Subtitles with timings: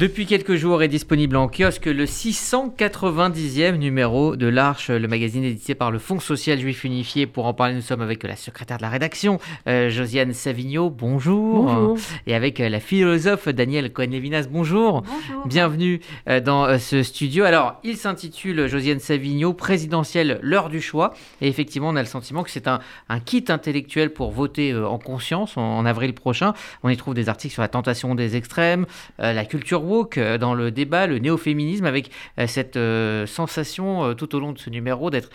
[0.00, 5.74] Depuis quelques jours est disponible en kiosque le 690e numéro de l'Arche, le magazine édité
[5.74, 7.26] par le Fonds social juif unifié.
[7.26, 10.88] Pour en parler, nous sommes avec la secrétaire de la rédaction, euh, Josiane Savigno.
[10.88, 11.64] Bonjour.
[11.64, 11.98] Bonjour.
[12.26, 14.46] Et avec euh, la philosophe Danielle Cohen-Lévinas.
[14.50, 15.02] Bonjour.
[15.02, 15.46] Bonjour.
[15.46, 17.44] Bienvenue euh, dans ce studio.
[17.44, 21.12] Alors, il s'intitule Josiane Savigno, présidentielle, l'heure du choix.
[21.42, 22.80] Et effectivement, on a le sentiment que c'est un,
[23.10, 26.54] un kit intellectuel pour voter en conscience en, en avril prochain.
[26.84, 28.86] On y trouve des articles sur la tentation des extrêmes,
[29.18, 34.40] la culture euh, dans le débat, le néo-féminisme, avec euh, cette euh, sensation tout au
[34.40, 35.30] long de ce numéro d'être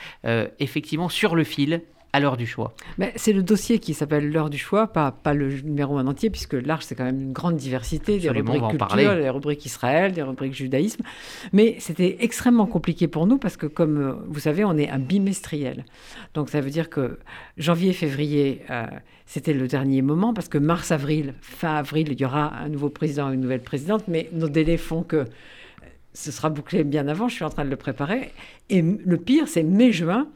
[0.60, 1.82] effectivement sur le fil
[2.16, 2.74] à l'heure du choix.
[2.98, 6.30] Mais c'est le dossier qui s'appelle l'heure du choix, pas, pas le numéro en entier,
[6.30, 10.14] puisque l'arche, c'est quand même une grande diversité, des Absolument, rubriques culture, des rubriques Israël,
[10.14, 11.04] des rubriques judaïsme.
[11.52, 15.00] Mais c'était extrêmement compliqué pour nous, parce que comme euh, vous savez, on est un
[15.00, 15.84] bimestriel.
[16.34, 17.20] Donc ça veut dire que
[17.58, 18.86] janvier-février, euh,
[19.26, 23.30] c'était le dernier moment, parce que mars-avril, fin avril, il y aura un nouveau président,
[23.30, 25.26] une nouvelle présidente, mais nos délais font que euh,
[26.14, 28.32] ce sera bouclé bien avant, je suis en train de le préparer.
[28.70, 30.30] Et le pire, c'est mai-juin,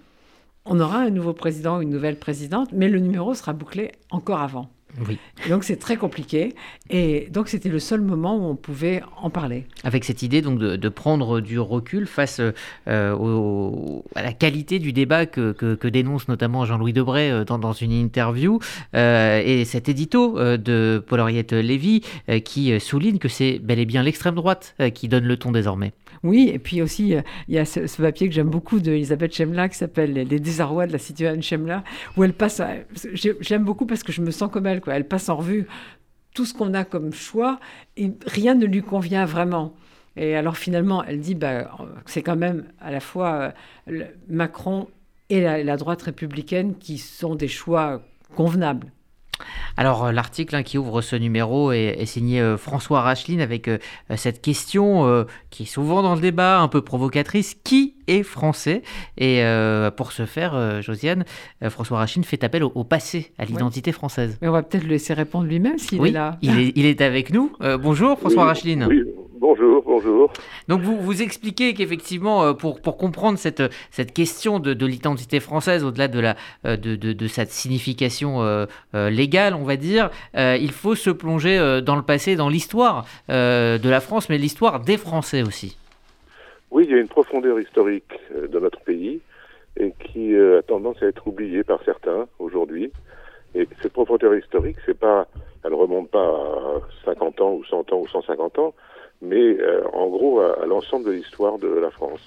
[0.69, 4.69] on aura un nouveau président, une nouvelle présidente, mais le numéro sera bouclé encore avant.
[5.07, 5.17] Oui.
[5.49, 6.55] Donc c'est très compliqué.
[6.89, 9.65] Et donc c'était le seul moment où on pouvait en parler.
[9.83, 12.41] Avec cette idée donc de, de prendre du recul face
[12.87, 17.45] euh, au- à la qualité du débat que, que- que dénonce notamment Jean-Louis Debray euh,
[17.45, 18.59] dans, dans une interview
[18.95, 24.03] euh, et cet édito de Paul-Henriette Lévy euh, qui souligne que c'est bel et bien
[24.03, 25.93] l'extrême droite qui donne le ton désormais.
[26.23, 27.13] Oui, et puis aussi,
[27.47, 30.85] il y a ce, ce papier que j'aime beaucoup d'Elisabeth Chemla qui s'appelle Les désarrois
[30.85, 31.83] de la citoyenne Chemla,
[32.17, 32.59] où elle passe.
[32.59, 32.73] à-
[33.39, 35.67] J'aime beaucoup parce que je me sens comme elle, Elle passe en revue
[36.33, 37.59] tout ce qu'on a comme choix
[37.97, 39.73] et rien ne lui convient vraiment.
[40.15, 41.71] Et alors finalement, elle dit bah,
[42.05, 43.53] c'est quand même à la fois
[43.89, 44.87] euh, Macron
[45.29, 48.01] et la droite républicaine qui sont des choix
[48.35, 48.91] convenables.
[49.77, 53.67] Alors euh, l'article hein, qui ouvre ce numéro est, est signé euh, François Racheline avec
[53.67, 53.77] euh,
[54.15, 58.81] cette question euh, qui est souvent dans le débat, un peu provocatrice, qui est français?
[59.17, 61.25] Et euh, pour ce faire, euh, Josiane,
[61.63, 64.37] euh, François Racheline fait appel au, au passé, à l'identité française.
[64.41, 66.37] Mais on va peut-être le laisser répondre lui-même s'il oui, est là.
[66.41, 67.53] Il est, il est avec nous.
[67.61, 68.85] Euh, bonjour François Oui, Racheline.
[68.89, 69.03] Oui,
[69.39, 70.31] bonjour, bonjour.
[70.67, 75.39] Donc vous, vous expliquez qu'effectivement, euh, pour, pour comprendre cette, cette question de, de l'identité
[75.39, 76.35] française, au-delà de, la,
[76.65, 80.95] euh, de, de, de sa signification euh, euh, légale, on va dire, euh, il faut
[80.95, 85.77] se plonger dans le passé, dans l'histoire de la France, mais l'histoire des Français aussi.
[86.71, 89.19] Oui, il y a une profondeur historique de notre pays
[89.77, 92.91] et qui a tendance à être oubliée par certains aujourd'hui.
[93.55, 95.27] Et cette profondeur historique, c'est pas,
[95.63, 98.73] pas à 50 ans ou 100 ans ou 150 ans,
[99.21, 102.21] mais euh, en gros à, l'ensemble de l'histoire de la France.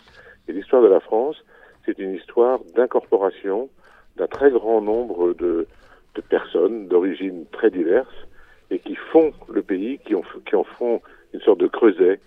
[0.48, 1.36] Et l'histoire de la France,
[1.84, 3.68] c'est une histoire d'incorporation
[4.16, 5.66] d'un très grand nombre de,
[6.28, 8.26] personnes d'origines très diverses
[8.70, 11.00] et qui font le pays, qui en font
[11.32, 12.20] une sorte de creuset.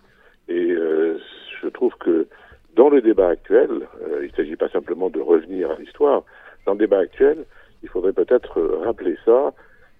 [0.47, 1.19] Et euh,
[1.61, 2.27] je trouve que
[2.75, 3.69] dans le débat actuel,
[4.01, 6.23] euh, il ne s'agit pas simplement de revenir à l'histoire,
[6.65, 7.45] dans le débat actuel,
[7.85, 9.53] il faudrait peut-être euh, rappeler ça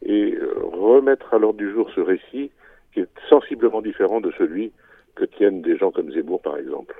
[0.04, 0.54] et euh,
[0.90, 2.52] remettre à l'ordre du jour ce récit
[2.92, 4.72] qui est sensiblement différent de celui
[5.16, 6.96] que tiennent des gens comme Zemmour, par exemple.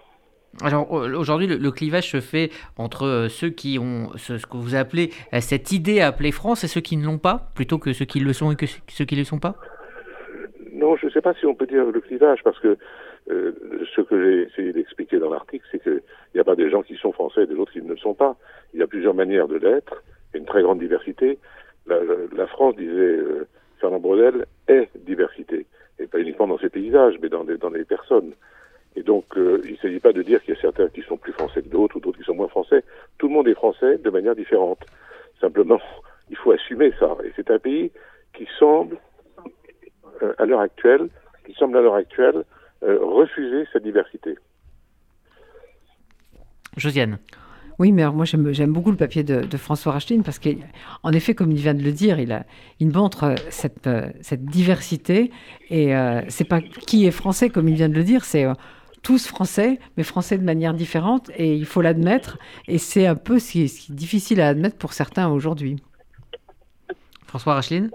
[0.62, 4.58] Alors aujourd'hui, le, le clivage se fait entre euh, ceux qui ont ce, ce que
[4.58, 5.10] vous appelez
[5.42, 8.20] cette idée à appeler France et ceux qui ne l'ont pas, plutôt que ceux qui
[8.22, 9.56] le sont et que ceux- qui ne le sont pas?
[10.72, 12.78] Non, je ne sais pas si on peut dire le clivage, parce que
[13.32, 13.52] euh,
[13.96, 16.02] ce que j'ai essayé d'expliquer dans l'article, c'est qu'il
[16.36, 18.14] n'y a pas des gens qui sont français et des autres qui ne le sont
[18.14, 18.38] pas.
[18.74, 20.04] Il y a plusieurs manières de l'être,
[20.38, 21.38] une très grande diversité.
[21.88, 23.48] La, France, disait euh,
[23.80, 25.68] Fernand Braudel, est diversité,
[26.00, 28.34] et pas uniquement dans ses paysages, mais dans les, dans les personnes.
[28.96, 31.18] Et donc, euh, il ne s'agit pas de dire qu'il y a certains qui sont
[31.18, 32.84] plus français que d'autres, ou d'autres qui sont moins français.
[33.18, 34.80] Tout le monde est français de manière différente.
[35.40, 35.80] Simplement,
[36.30, 37.16] il faut assumer ça.
[37.24, 37.92] Et c'est un pays
[38.34, 38.98] qui semble,
[40.24, 41.10] euh, à l'heure actuelle,
[41.46, 42.44] qui semble à l'heure actuelle
[42.82, 44.36] refuser cette diversité.
[46.78, 47.18] Josiane
[47.78, 51.58] Oui, mais moi j'aime beaucoup le papier de, François Racheline parce qu'en effet, comme il
[51.58, 55.32] vient de le dire, il, montre euh, cette, euh, cette diversité
[55.70, 58.54] et euh, c'est pas qui est français comme il vient de le dire, c'est euh,
[59.02, 63.40] tous français, mais français de manière différente et il faut l'admettre et c'est un peu
[63.40, 65.76] ce qui, est, ce qui est difficile à admettre pour certains aujourd'hui.
[67.28, 67.92] François Racheline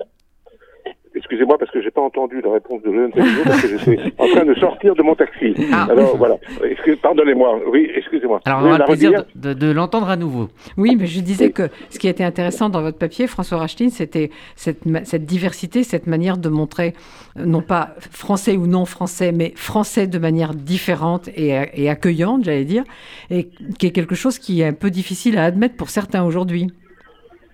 [1.41, 4.45] Excusez-moi parce que j'ai pas entendu la réponse de Savigno parce que j'étais en train
[4.45, 5.55] de sortir de mon taxi.
[5.73, 5.87] Ah.
[5.91, 7.61] Alors voilà, Excuse- pardonnez-moi.
[7.73, 8.41] Oui, excusez-moi.
[8.45, 10.49] Alors on voulez le la plaisir de, de- de l'entendre à nouveau.
[10.77, 14.31] Oui, mais je disais que ce qui était intéressant dans votre papier, François Racheline, c'était
[14.55, 14.85] cette,
[15.25, 16.93] diversité, cette manière de montrer,
[17.39, 22.45] euh, non pas français ou non français, mais français de manière différente et, et accueillante,
[22.45, 22.85] j'allais dire,
[23.31, 23.49] et
[23.79, 26.67] qui est quelque chose qui est un peu difficile à admettre pour certains aujourd'hui.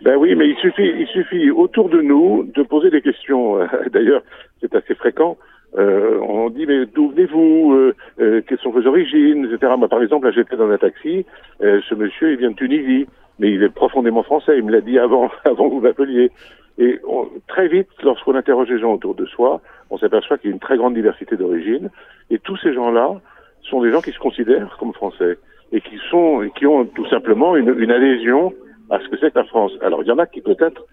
[0.02, 3.58] Ben oui, mais il suffit, il suffit autour de nous de poser des questions.
[3.92, 4.22] D'ailleurs,
[4.60, 5.36] c'est assez fréquent.
[5.78, 7.72] euh, on dit mais d'où venez-vous?
[7.74, 9.46] Euh, euh, Quelles sont vos origines?
[9.46, 9.72] Etc.
[9.78, 11.24] Moi, par exemple, là, j'étais dans un taxi.
[11.60, 13.06] ce monsieur, il vient de Tunisie,
[13.38, 14.58] mais il est profondément français.
[14.58, 16.30] Il me l'a dit avant, avant que vous m'appeliez.
[16.78, 17.00] Et
[17.48, 20.60] très vite, lorsqu'on interroge les gens autour de soi, on s'aperçoit qu'il y a une
[20.60, 21.88] très grande diversité d'origines.
[22.30, 23.14] Et tous ces gens-là
[23.62, 25.38] sont des gens qui se considèrent comme français
[25.72, 28.52] et qui sont et qui ont tout simplement une, une adhésion
[28.90, 29.72] à ce que c'est que la France.
[29.82, 30.84] Alors il y en a qui peut-être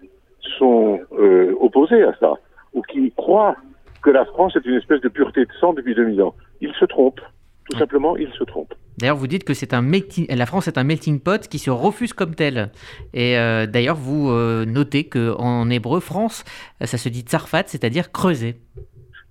[0.58, 2.34] sont euh, opposés à ça
[2.72, 3.56] ou qui croient
[4.02, 6.34] que la France est une espèce de pureté de sang depuis 2000 ans.
[6.60, 7.22] Ils se trompent.
[7.70, 8.74] Tout simplement, ils se trompent.
[8.98, 9.82] D'ailleurs, vous dites que c'est un
[10.28, 12.70] la France est un melting pot qui se refuse comme tel.
[13.14, 16.44] Et euh, d'ailleurs, vous euh, notez que en hébreu, France,
[16.82, 18.56] ça se dit tsarfat, c'est-à-dire creuser.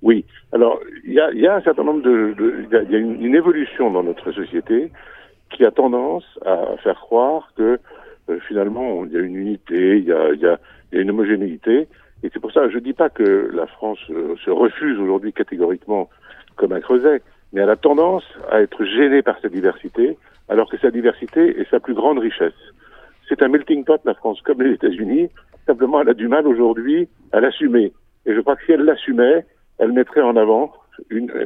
[0.01, 0.25] Oui.
[0.51, 2.36] Alors, il y a, y a, un certain nombre de,
[2.71, 4.92] il y a une, une, évolution dans notre société
[5.51, 7.80] qui a tendance à faire croire que
[8.48, 10.60] finalement, il y a une unité, il y a, y a,
[10.92, 11.88] une homogénéité.
[12.24, 15.34] Et c'est pour ça, je ne dis pas que la France euh, se refuse aujourd'hui
[15.34, 16.10] catégoriquement
[16.56, 17.22] comme un creuset,
[17.52, 20.18] mais elle a tendance à être gênée par sa diversité,
[20.48, 22.54] alors que sa diversité est sa plus grande richesse.
[23.28, 25.30] C'est un melting pot, la France, comme les États-Unis.
[25.66, 27.92] Simplement, elle a du mal aujourd'hui à l'assumer.
[28.26, 29.46] Et je crois que si elle l'assumait,
[29.80, 30.74] elle mettrait en avant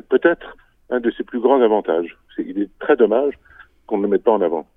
[0.10, 0.58] peut-être
[0.90, 2.18] un de ses plus grands avantages.
[2.38, 3.34] il est très dommage
[3.86, 4.68] qu'on ne le mette pas en avant.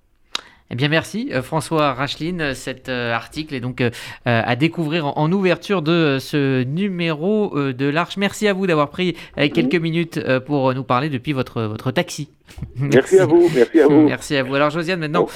[0.71, 2.53] Eh bien, merci euh, François Racheline.
[2.53, 3.89] Cet euh, article est donc euh,
[4.23, 8.15] à découvrir en, ouverture de ce numéro de l'Arche.
[8.15, 12.29] Merci à vous d'avoir pris quelques minutes pour nous parler depuis votre, votre taxi.
[12.77, 13.19] merci.
[13.19, 13.49] à vous.
[13.53, 14.01] Merci à vous.
[14.01, 14.55] Merci à vous.
[14.55, 15.27] Alors, Josiane, maintenant,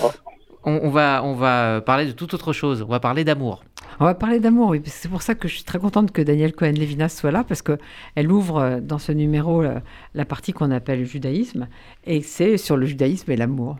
[0.63, 2.81] on, va, on va parler de toute autre chose.
[2.81, 3.63] On va parler d'amour.
[3.99, 4.81] On va parler d'amour, oui.
[4.85, 8.31] C'est pour ça que je suis très contente que Daniel Cohen-Lévinas soit là, parce qu'elle
[8.31, 9.63] ouvre dans ce numéro
[10.13, 11.67] la partie qu'on appelle le judaïsme,
[12.05, 13.77] et c'est sur le judaïsme et l'amour.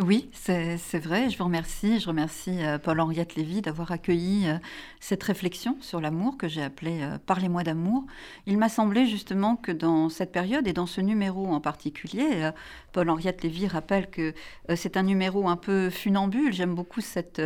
[0.00, 1.30] Oui, c'est vrai.
[1.30, 2.00] Je vous remercie.
[2.00, 4.58] Je remercie euh, Paul-Henriette Lévy d'avoir accueilli euh,
[4.98, 8.04] cette réflexion sur l'amour que j'ai appelée euh, Parlez-moi d'amour.
[8.46, 12.50] Il m'a semblé justement que dans cette période et dans ce numéro en particulier,
[12.92, 14.34] Paul-Henriette Lévy rappelle que
[14.74, 16.52] c'est un numéro un peu funambule.
[16.52, 17.40] J'aime beaucoup cette,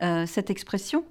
[0.00, 1.04] cette expression.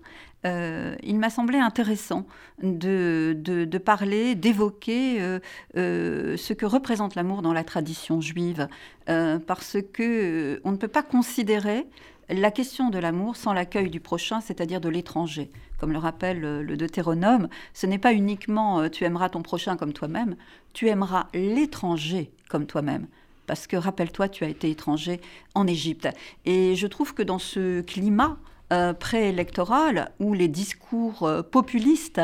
[0.46, 2.26] Euh, il m'a semblé intéressant
[2.64, 5.40] de, de, parler, d'évoquer euh,
[5.76, 8.68] euh, ce que représente l'amour dans la tradition juive,
[9.06, 11.88] parce que on ne peut pas considérer
[12.30, 15.50] la question de l'amour sans l'accueil du prochain, c'est-à-dire de l'étranger.
[15.80, 20.36] Comme le rappelle le Deutéronome, ce n'est pas uniquement tu aimeras ton prochain comme toi-même,
[20.74, 23.08] tu aimeras l'étranger comme toi-même
[23.48, 25.20] parce que rappelle-toi, tu as été étranger
[25.56, 26.08] en Égypte.
[26.46, 28.38] Et je trouve que dans ce climat
[28.72, 32.22] euh, préélectorale où les discours euh, populistes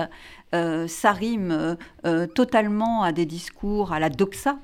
[0.53, 1.75] euh, s'arriment
[2.36, 4.59] totalement à des discours à la doxa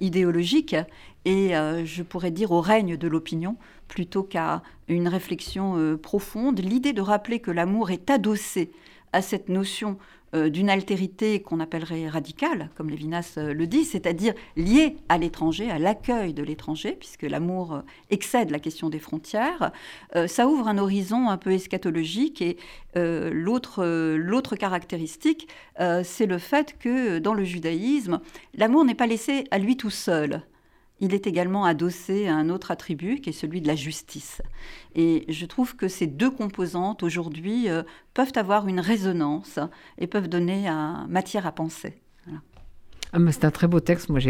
[0.00, 0.76] idéologique
[1.24, 1.52] et
[1.84, 3.56] je pourrais dire au règne de l'opinion
[3.88, 6.60] plutôt qu'à une réflexion profonde.
[6.60, 8.70] L'idée de rappeler que l'amour est adossé
[9.12, 9.98] à cette notion
[10.34, 15.70] euh, d'une altérité qu'on appellerait radicale, comme Lévinas euh, le dit, c'est-à-dire liée à l'étranger,
[15.70, 19.72] à l'accueil de l'étranger, puisque l'amour euh, excède la question des frontières,
[20.26, 22.42] ça ouvre un horizon un peu eschatologique.
[22.42, 22.56] Et
[22.94, 25.48] l'autre caractéristique,
[25.78, 28.20] c'est le fait que dans le judaïsme,
[28.54, 30.42] l'amour n'est pas laissé à lui tout seul
[31.02, 34.40] il est également adossé à un autre attribut qui est celui de la justice.
[34.94, 37.82] Et je trouve que ces deux composantes aujourd'hui euh,
[38.14, 39.58] peuvent avoir une résonance
[39.98, 40.70] et peuvent donner
[41.08, 42.00] matière à penser.
[43.12, 44.08] Ah, c'est un très beau texte.
[44.08, 44.20] Moi,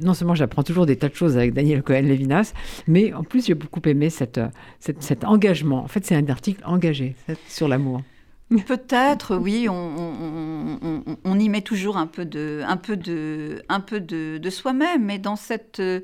[0.00, 2.54] non seulement j'apprends toujours des tas de choses avec Daniel Cohen-Lévinas,
[2.86, 4.40] mais en plus, j'ai beaucoup aimé cet
[5.24, 5.82] engagement.
[5.82, 7.16] En fait, c'est un article engagé
[7.48, 8.00] sur l'amour.
[8.66, 12.64] Peut-être, oui, on, y met toujours un peu de,
[14.48, 16.00] soi-même, mais dans cette, euh,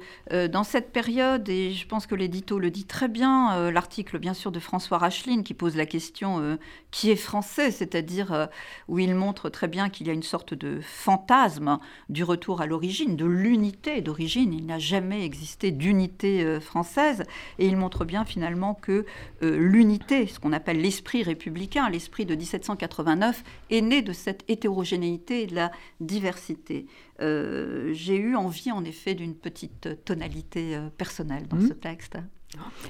[0.49, 4.35] dans cette période, et je pense que l'édito le dit très bien, euh, l'article bien
[4.35, 6.57] sûr de François Racheline qui pose la question euh,
[6.91, 8.49] qui est français, c'est-à-dire
[8.89, 11.79] où il montre très bien qu'il y a une sorte de fantasme
[12.11, 14.53] du retour à l'origine, de l'unité d'origine.
[14.53, 17.23] Il n'a jamais existé d'unité française,
[17.59, 19.07] et il montre bien finalement que
[19.41, 25.47] l'unité, ce qu'on appelle l'esprit républicain, l'esprit de 1789 est né de cette hétérogénéité et
[25.47, 26.87] de la diversité.
[27.21, 31.69] Euh, j'ai eu envie, en effet, d'une petite tonalité euh, personnelle dans mmh.
[31.69, 32.19] ce texte.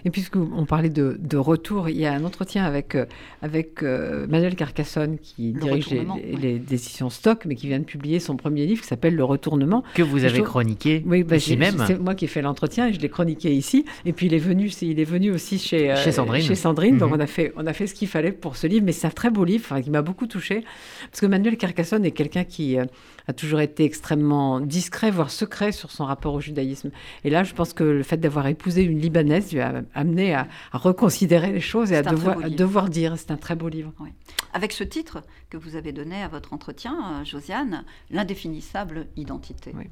[0.04, 3.06] Et puisqu'on parlait de, retour, il y a un entretien avec, euh,
[3.42, 8.36] avec euh, Manuel Carcassonne qui dirige les, décisions stock, mais qui vient de publier son
[8.36, 9.82] premier livre qui s'appelle Le Retournement.
[9.94, 11.76] Que vous avez chroniqué oui, bah, ici même.
[11.86, 13.84] C'est moi qui ai fait l'entretien et je l'ai chroniqué ici.
[14.04, 16.42] Et puis il est venu, il est venu aussi chez, euh, chez Sandrine.
[16.42, 16.98] Chez Sandrine.
[16.98, 17.16] Donc mhm.
[17.16, 18.84] on a, fait, on a fait ce qu'il fallait pour ce livre.
[18.84, 20.64] Mais c'est un très beau livre qui m'a beaucoup touché.
[21.10, 22.76] Parce que Manuel Carcassonne est quelqu'un qui
[23.26, 26.90] a toujours été extrêmement discret, voire secret sur son rapport au judaïsme.
[27.24, 30.48] Et là, je pense que le fait d'avoir épousé une Libanaise lui a amené à,
[30.72, 33.14] reconsidérer les choses et à devoir, dire.
[33.16, 33.92] C'est un très beau livre.
[34.52, 39.72] Avec ce titre que vous avez donné à votre entretien, euh, Josiane, l'indéfinissable identité.
[39.76, 39.84] Oui.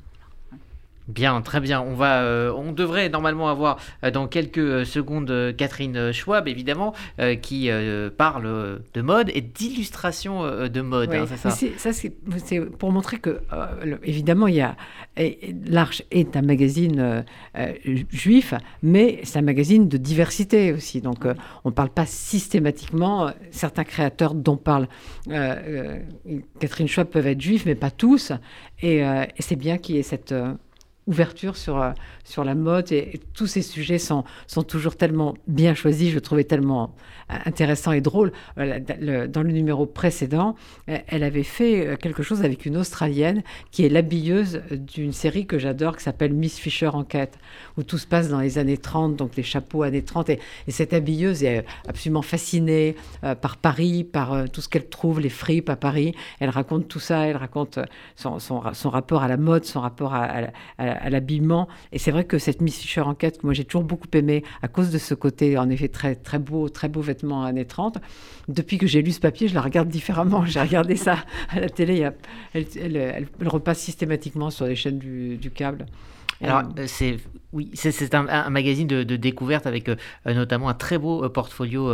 [1.09, 1.81] Bien, très bien.
[1.81, 6.95] On va, euh, on devrait normalement avoir euh, dans quelques euh, secondes Catherine Schwab, évidemment,
[7.41, 7.71] qui
[8.17, 11.13] parle de mode et d'illustration de mode.
[11.13, 13.41] Hein, ça, ça c'est pour montrer que,
[14.03, 14.77] évidemment, il y a
[15.67, 17.25] l'Arche est un magazine
[18.11, 21.01] juif, mais c'est un magazine de diversité aussi.
[21.01, 21.25] Donc,
[21.65, 23.31] on ne parle pas systématiquement.
[23.51, 24.89] Certains créateurs dont parle
[26.61, 28.33] Catherine Schwab peuvent être juifs, mais pas tous.
[28.81, 30.35] Et, et c'est bien qu'il y ait cette
[31.07, 31.91] ouverture sur, euh,
[32.25, 36.45] sur la mode et, tous ces sujets sont, sont toujours tellement bien choisis, je trouvais
[36.45, 36.95] tellement
[37.31, 38.33] euh, intéressant et drôle.
[38.59, 40.55] Euh, dans le numéro précédent,
[40.87, 45.97] elle avait fait quelque chose avec une Australienne qui est l'habilleuse d'une série que j'adore
[45.97, 47.39] qui s'appelle Miss Fisher Enquête,
[47.77, 50.31] où tout se passe dans les années 30, donc les chapeaux années 30.
[50.31, 52.97] Et, cette habilleuse est absolument fascinée
[53.41, 56.15] par Paris, par tout ce qu'elle trouve, les fripes à Paris.
[56.41, 57.79] Elle raconte tout ça, elle raconte
[58.17, 60.25] son, son, rapport à la mode, son rapport à,
[60.79, 61.69] à à, l'habillement.
[61.93, 64.69] Et c'est vrai que cette Miss Fisher enquête, que moi j'ai toujours beaucoup aimé à
[64.69, 67.99] cause de ce côté, en effet, très, très beau, très beau vêtement années 30.
[68.49, 70.45] Depuis que j'ai lu ce papier, je la regarde différemment.
[70.53, 71.19] J'ai regardé ça
[71.49, 72.09] à la télé.
[72.53, 75.87] Elle, elle, repasse systématiquement sur les chaînes du câble.
[76.43, 77.17] Alors, euh, c'est
[77.53, 79.97] oui, c'est un, magazine de, découverte avec euh,
[80.27, 81.93] notamment un très beau euh, portfolio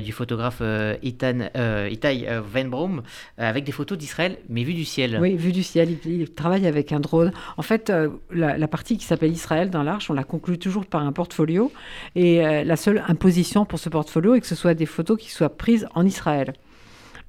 [0.00, 0.62] du photographe
[1.02, 1.48] Itan,
[1.90, 3.02] Itai Venbrom
[3.36, 5.18] avec des photos d'Israël, mais vues du ciel.
[5.20, 5.96] Oui, vues du ciel.
[6.04, 7.32] Il, travaille avec un drone.
[7.56, 7.92] En fait,
[8.30, 11.72] la, partie qui s'appelle Israël dans l'Arche, on la conclut toujours par un portfolio.
[12.14, 15.56] Et la seule imposition pour ce portfolio est que ce soit des photos qui soient
[15.56, 16.52] prises en Israël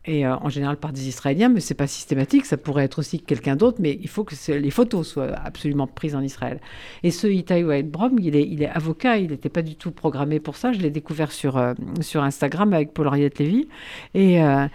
[0.05, 3.19] et euh, en général par des Israéliens, mais c'est pas systématique, ça pourrait être aussi
[3.19, 6.59] quelqu'un d'autre, mais il faut que les photos soient absolument prises en Israël.
[7.03, 10.39] Et ce Itai Whitebrom, il est, il est avocat, il n'était pas du tout programmé
[10.39, 11.73] pour ça, je l'ai découvert sur, euh,
[12.15, 13.67] Instagram avec Paul-Henriette Lévy,
[14.13, 14.67] et, euh,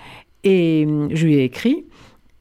[0.44, 1.84] et je lui ai écrit,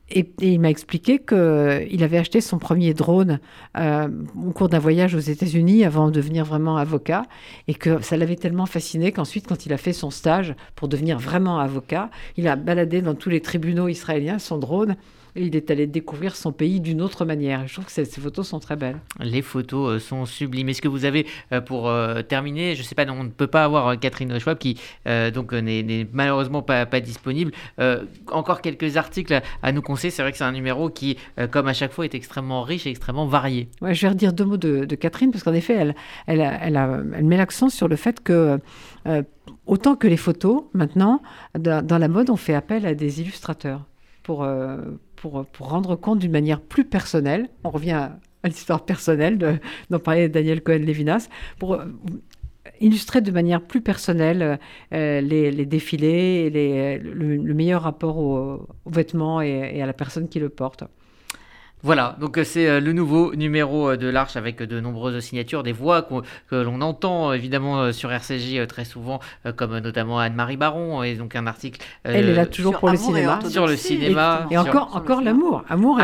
[0.09, 3.39] et, il m'a expliqué qu'il avait acheté son premier drone
[3.77, 4.07] euh,
[4.47, 7.23] au cours d'un voyage aux États-Unis avant de devenir vraiment avocat.
[7.67, 11.19] Et que ça l'avait tellement fasciné qu'ensuite, quand il a fait son stage pour devenir
[11.19, 14.95] vraiment avocat, il a baladé dans tous les tribunaux israéliens son drone
[15.37, 17.67] il est allé découvrir son pays d'une autre manière.
[17.67, 18.99] Je trouve que ces, photos sont très belles.
[19.19, 20.69] Les photos euh, sont sublimes.
[20.69, 23.47] Est-ce que vous avez, euh, pour euh, terminer, je ne sais pas, on ne peut
[23.47, 24.79] pas avoir Catherine Schwab qui
[25.33, 27.51] donc n'est malheureusement pas, pas disponible.
[28.31, 30.11] encore quelques articles à, nous conseiller.
[30.11, 31.17] C'est vrai que c'est un numéro qui,
[31.51, 33.69] comme à chaque fois, est extrêmement riche et extrêmement varié.
[33.81, 36.75] Ouais, je vais redire deux mots de, Catherine parce qu'en effet, elle, elle, elle,
[37.15, 38.59] elle met l'accent sur le fait que
[39.65, 41.21] autant que les photos, maintenant,
[41.57, 43.85] dans, la mode, on fait appel à des illustrateurs
[44.27, 47.49] pour, pour, rendre compte d'une manière plus personnelle.
[47.63, 51.29] On revient à, l'histoire personnelle dont parlait Daniel Cohen-Lévinas,
[51.59, 51.85] pour euh,
[52.79, 54.59] illustrer de manière plus personnelle
[54.93, 60.49] euh, les, défilés et le, meilleur rapport aux, vêtements et, à la personne qui le
[60.49, 60.83] porte.
[61.83, 65.61] Voilà, donc euh, c'est euh, le nouveau numéro euh, de l'Arche avec de nombreuses signatures,
[65.61, 66.01] des voix
[66.49, 69.19] que l'on entend évidemment sur RCJ très souvent,
[69.55, 71.79] comme notamment Anne-Marie Baron, et donc un article.
[72.03, 73.39] Elle est là toujours pour le cinéma.
[73.47, 74.47] Sur le cinéma.
[74.49, 75.63] Et, encore, encore l'amour.
[75.69, 75.99] Amour,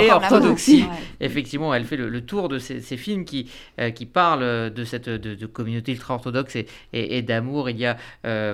[0.00, 0.84] et, orthodoxie.
[1.20, 3.50] Effectivement, elle fait le, tour de ces, films qui,
[3.94, 7.70] qui parlent de cette de, communauté ultra-orthodoxe et, et, d'amour.
[7.70, 7.96] Il, y a,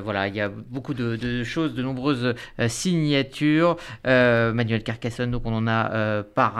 [0.00, 2.34] voilà, il y a beaucoup de, choses, de nombreuses
[2.68, 3.76] signatures.
[4.04, 6.51] Manuel Carcassonne, donc on en a parlé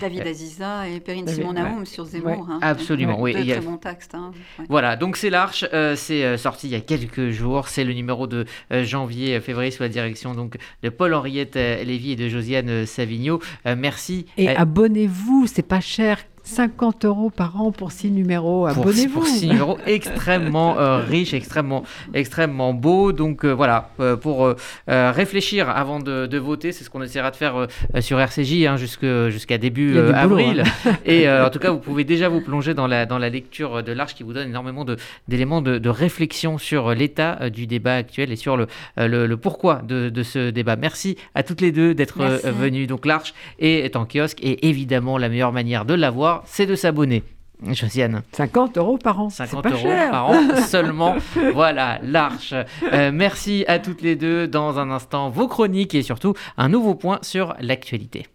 [0.00, 2.48] David euh, Aziza et Perrine Simon Naoum sur Zemmour.
[2.50, 2.58] Hein.
[2.62, 3.34] Absolument, oui.
[3.34, 4.14] Deux très bons textes.
[4.14, 4.32] Hein.
[4.68, 7.92] Voilà, donc c'est l'Arche, euh, c'est euh, sorti il y a quelques jours, c'est le
[7.92, 13.40] numéro de janvier-février sous la direction donc de Paul-Henriette Lévy et de Josiane Savigno.
[13.64, 14.26] merci.
[14.36, 16.18] Et abonnez-vous, c'est pas cher,
[16.48, 18.66] 50 euros par an pour six numéros.
[18.66, 19.20] Abonnez-vous.
[19.20, 23.12] Pour six numéros extrêmement euh, riches, extrêmement, extrêmement beaux.
[23.12, 24.54] Donc euh, voilà, euh, pour
[24.88, 27.66] réfléchir avant de, voter, c'est ce qu'on essaiera de faire
[28.00, 30.62] sur RCJ hein, jusqu'à début avril.
[30.86, 30.92] Hein.
[31.04, 33.92] Et en tout cas, vous pouvez déjà vous plonger dans la, dans la lecture de
[33.92, 34.86] l'Arche qui vous donne énormément
[35.26, 40.22] d'éléments de, réflexion sur l'état du débat actuel et sur le, le, pourquoi de, de,
[40.22, 40.76] ce débat.
[40.76, 42.86] Merci à toutes les deux d'être venues.
[42.86, 47.22] Donc l'Arche est en kiosque et évidemment la meilleure manière de l'avoir c'est de s'abonner.
[47.66, 49.30] Josiane 50 euros par an.
[49.30, 51.16] 50 euros par an seulement.
[51.52, 52.54] voilà, l'arche.
[52.92, 54.46] Euh, merci à toutes les deux.
[54.46, 58.28] Dans un instant, vos chroniques et surtout un nouveau point sur l'actualité.